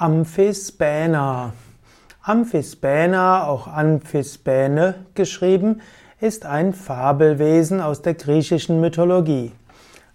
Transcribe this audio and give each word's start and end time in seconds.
Amphisbaena. 0.00 1.54
Amphisbaena, 2.22 3.48
auch 3.48 3.66
Amphisbäne 3.66 4.94
geschrieben, 5.14 5.80
ist 6.20 6.46
ein 6.46 6.72
Fabelwesen 6.72 7.80
aus 7.80 8.00
der 8.00 8.14
griechischen 8.14 8.80
Mythologie. 8.80 9.50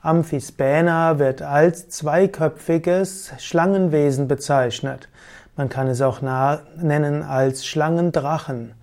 Amphisbaena 0.01 1.19
wird 1.19 1.41
als 1.41 1.89
zweiköpfiges 1.89 3.33
Schlangenwesen 3.39 4.29
bezeichnet. 4.29 5.09
Man 5.57 5.67
kann 5.67 5.87
es 5.87 6.01
auch 6.01 6.21
nennen 6.21 7.21
als 7.21 7.65
Schlangendrachen. 7.65 8.75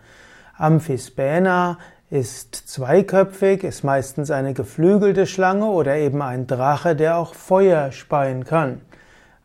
Amphisbaena 0.59 1.79
ist 2.11 2.55
zweiköpfig, 2.55 3.65
ist 3.65 3.85
meistens 3.85 4.31
eine 4.31 4.53
geflügelte 4.53 5.27
Schlange 5.27 5.65
oder 5.65 5.97
eben 5.97 6.21
ein 6.21 6.47
Drache, 6.47 6.95
der 6.95 7.17
auch 7.17 7.33
Feuer 7.33 7.91
speien 7.91 8.45
kann. 8.45 8.83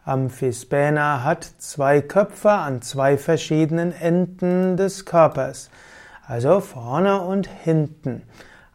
Amphisbaena 0.06 1.24
hat 1.24 1.44
zwei 1.58 2.00
Köpfe 2.00 2.52
an 2.52 2.84
zwei 2.84 3.18
verschiedenen 3.18 3.92
Enden 3.92 4.78
des 4.78 5.06
Körpers, 5.06 5.72
also 6.28 6.60
vorne 6.60 7.22
und 7.22 7.48
hinten. 7.48 8.22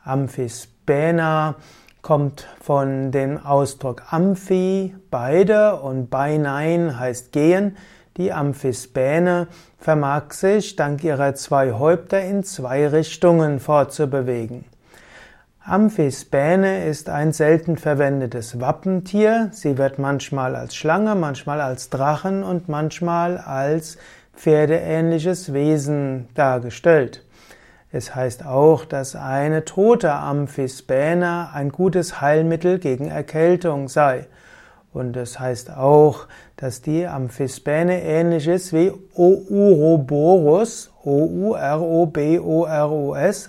Amphisbaena 0.03 1.55
kommt 2.03 2.49
von 2.61 3.13
dem 3.13 3.39
Ausdruck 3.39 4.13
Amphi, 4.13 4.97
beide 5.13 5.77
und 5.77 6.11
Beinein 6.11 6.99
heißt 6.99 7.31
gehen. 7.31 7.77
Die 8.17 8.33
Amphisbäne 8.33 9.47
vermag 9.79 10.33
sich 10.33 10.75
dank 10.75 11.05
ihrer 11.05 11.37
zwei 11.37 11.73
Häupter 11.73 12.21
in 12.23 12.43
zwei 12.43 12.89
Richtungen 12.89 13.61
fortzubewegen. 13.61 14.65
Amphisbäne 15.71 16.85
ist 16.87 17.09
ein 17.09 17.33
selten 17.33 17.77
verwendetes 17.77 18.59
Wappentier. 18.59 19.51
Sie 19.53 19.79
wird 19.79 20.01
manchmal 20.01 20.57
als 20.57 20.75
Schlange, 20.75 21.15
manchmal 21.15 21.61
als 21.61 21.91
Drachen 21.91 22.43
und 22.43 22.69
manchmal 22.69 23.39
als 23.39 23.97
pferdeähnliches 24.35 25.53
Wesen 25.53 26.29
dargestellt. 26.35 27.25
Es 27.93 28.17
heißt 28.17 28.45
auch, 28.45 28.85
dass 28.85 29.15
eine 29.15 29.65
tote 29.65 30.13
Amphisbäne 30.13 31.51
ein 31.55 31.71
gutes 31.71 32.21
Heilmittel 32.21 32.81
gegen 32.81 33.07
Erkältung 33.07 33.87
sei. 33.87 34.27
Und 34.93 35.17
es 35.17 35.39
heißt 35.39 35.71
auch, 35.71 36.27
dass 36.57 36.83
die 36.83 37.07
Amphisbäne 37.07 38.03
ähnlich 38.03 38.49
ist 38.49 38.73
wie 38.73 38.91
Ouroboros, 39.15 40.91
O-U-R-O-B-O-R-O-S, 41.05 41.51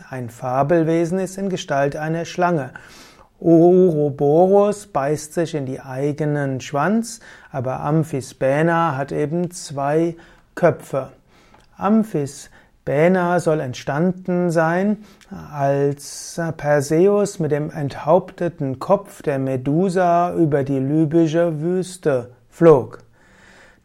ein 0.10 0.30
Fabelwesen 0.30 1.18
ist 1.20 1.40
in 1.40 1.50
Gestalt 1.50 1.96
einer 1.96 2.26
Schlange. 2.26 2.72
Ouroboros 3.40 4.86
beißt 4.88 5.34
sich 5.34 5.56
in 5.56 5.66
die 5.66 5.80
eigenen 5.82 6.62
Schwanz, 6.62 7.22
aber 7.52 7.80
Amphisbäna 7.80 8.96
hat 8.96 9.12
eben 9.12 9.50
zwei 9.50 10.16
Köpfe. 10.54 11.10
Amphisbäna 11.76 12.61
Bäna 12.84 13.40
soll 13.40 13.60
entstanden 13.60 14.50
sein, 14.50 14.98
als 15.54 16.42
Perseus 16.58 17.38
mit 17.38 17.52
dem 17.52 17.70
enthaupteten 17.70 18.80
Kopf 18.80 19.22
der 19.22 19.38
Medusa 19.38 20.34
über 20.34 20.64
die 20.64 20.80
libysche 20.80 21.62
Wüste 21.62 22.32
flog. 22.50 23.04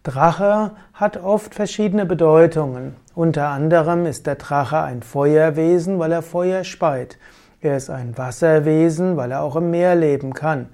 Drache 0.03 0.71
hat 0.95 1.19
oft 1.19 1.55
verschiedene 1.55 2.07
Bedeutungen. 2.07 2.97
Unter 3.15 3.49
anderem 3.49 4.07
ist 4.07 4.27
der 4.27 4.37
Drache 4.37 4.81
ein 4.81 5.03
Feuerwesen, 5.03 5.99
weil 5.99 6.13
er 6.13 6.23
Feuer 6.23 6.65
speit. 6.65 7.19
Er 7.61 7.77
ist 7.77 7.91
ein 7.91 8.17
Wasserwesen, 8.17 9.19
weil 9.19 9.33
er 9.33 9.43
auch 9.43 9.57
im 9.57 9.71
Meer 9.71 9.95
leben 9.95 10.33
kann. 10.33 10.71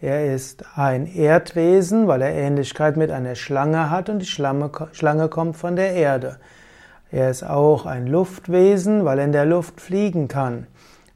Er 0.00 0.34
ist 0.34 0.64
ein 0.74 1.06
Erdwesen, 1.06 2.08
weil 2.08 2.22
er 2.22 2.32
Ähnlichkeit 2.34 2.96
mit 2.96 3.10
einer 3.10 3.36
Schlange 3.36 3.88
hat 3.88 4.08
und 4.10 4.18
die 4.18 4.26
Schlange 4.26 5.28
kommt 5.28 5.56
von 5.56 5.76
der 5.76 5.92
Erde. 5.92 6.38
Er 7.12 7.28
ist 7.28 7.42
auch 7.42 7.84
ein 7.84 8.06
Luftwesen, 8.06 9.04
weil 9.04 9.18
er 9.18 9.26
in 9.26 9.32
der 9.32 9.44
Luft 9.44 9.82
fliegen 9.82 10.28
kann. 10.28 10.66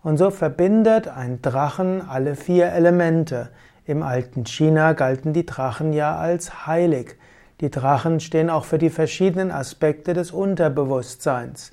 Und 0.02 0.18
so 0.18 0.30
verbindet 0.30 1.08
ein 1.08 1.40
Drachen 1.40 2.06
alle 2.06 2.36
vier 2.36 2.66
Elemente. 2.66 3.48
Im 3.86 4.02
alten 4.02 4.44
China 4.44 4.92
galten 4.92 5.32
die 5.32 5.46
Drachen 5.46 5.94
ja 5.94 6.16
als 6.16 6.66
heilig. 6.66 7.16
Die 7.62 7.70
Drachen 7.70 8.20
stehen 8.20 8.50
auch 8.50 8.66
für 8.66 8.76
die 8.76 8.90
verschiedenen 8.90 9.50
Aspekte 9.50 10.12
des 10.12 10.32
Unterbewusstseins. 10.32 11.70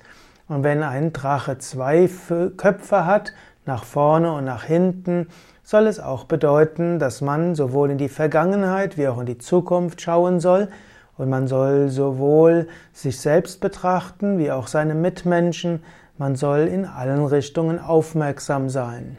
Und 0.48 0.64
wenn 0.64 0.82
ein 0.82 1.12
Drache 1.12 1.58
zwei 1.58 2.08
Köpfe 2.56 3.04
hat, 3.04 3.34
nach 3.66 3.84
vorne 3.84 4.32
und 4.32 4.46
nach 4.46 4.64
hinten, 4.64 5.28
soll 5.62 5.86
es 5.86 6.00
auch 6.00 6.24
bedeuten, 6.24 6.98
dass 6.98 7.20
man 7.20 7.54
sowohl 7.54 7.90
in 7.90 7.98
die 7.98 8.08
Vergangenheit 8.08 8.96
wie 8.96 9.06
auch 9.06 9.20
in 9.20 9.26
die 9.26 9.38
Zukunft 9.38 10.00
schauen 10.00 10.40
soll 10.40 10.68
und 11.16 11.28
man 11.28 11.46
soll 11.46 11.88
sowohl 11.88 12.68
sich 12.92 13.20
selbst 13.20 13.60
betrachten 13.60 14.38
wie 14.38 14.50
auch 14.50 14.66
seine 14.66 14.94
Mitmenschen. 14.94 15.82
Man 16.18 16.36
soll 16.36 16.60
in 16.60 16.84
allen 16.84 17.24
Richtungen 17.24 17.78
aufmerksam 17.78 18.68
sein. 18.68 19.16